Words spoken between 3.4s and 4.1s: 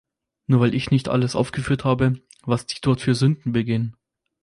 begehen.